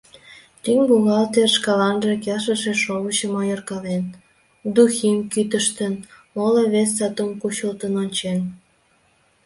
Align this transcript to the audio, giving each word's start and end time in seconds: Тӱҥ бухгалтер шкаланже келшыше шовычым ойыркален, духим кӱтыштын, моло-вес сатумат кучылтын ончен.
Тӱҥ 0.63 0.79
бухгалтер 0.89 1.49
шкаланже 1.55 2.13
келшыше 2.23 2.73
шовычым 2.83 3.31
ойыркален, 3.41 4.03
духим 4.75 5.17
кӱтыштын, 5.31 5.93
моло-вес 6.35 6.89
сатумат 6.97 7.35
кучылтын 7.41 7.93
ончен. 8.03 8.39